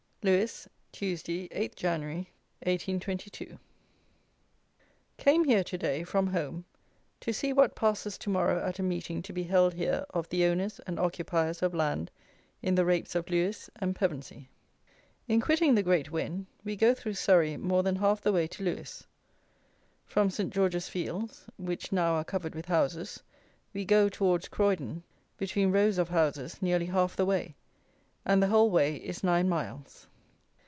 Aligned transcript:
Lewes, 0.23 0.67
Tuesday, 0.91 1.47
8 1.51 1.75
Jan., 1.75 2.01
1822. 2.01 3.57
Came 5.17 5.43
here 5.45 5.63
to 5.63 5.77
day, 5.79 6.03
from 6.03 6.27
home, 6.27 6.63
to 7.19 7.33
see 7.33 7.51
what 7.51 7.73
passes 7.73 8.19
to 8.19 8.29
morrow 8.29 8.63
at 8.63 8.77
a 8.77 8.83
Meeting 8.83 9.23
to 9.23 9.33
be 9.33 9.41
held 9.41 9.73
here 9.73 10.05
of 10.11 10.29
the 10.29 10.45
Owners 10.45 10.79
and 10.81 10.99
Occupiers 10.99 11.63
of 11.63 11.73
Land 11.73 12.11
in 12.61 12.75
the 12.75 12.85
Rapes 12.85 13.15
of 13.15 13.31
Lewes 13.31 13.67
and 13.77 13.95
Pevensey. 13.95 14.47
In 15.27 15.41
quitting 15.41 15.73
the 15.73 15.81
great 15.81 16.11
Wen 16.11 16.45
we 16.63 16.75
go 16.75 16.93
through 16.93 17.15
Surrey 17.15 17.57
more 17.57 17.81
than 17.81 17.95
half 17.95 18.21
the 18.21 18.31
way 18.31 18.45
to 18.45 18.61
Lewes. 18.63 19.07
From 20.05 20.29
Saint 20.29 20.53
George's 20.53 20.87
Fields, 20.87 21.47
which 21.57 21.91
now 21.91 22.13
are 22.13 22.23
covered 22.23 22.53
with 22.53 22.67
houses, 22.67 23.23
we 23.73 23.85
go, 23.85 24.07
towards 24.07 24.49
Croydon, 24.49 25.01
between 25.37 25.71
rows 25.71 25.97
of 25.97 26.09
houses, 26.09 26.61
nearly 26.61 26.85
half 26.85 27.15
the 27.15 27.25
way, 27.25 27.55
and 28.23 28.43
the 28.43 28.49
whole 28.49 28.69
way 28.69 28.97
is 28.97 29.23
nine 29.23 29.49
miles. 29.49 30.05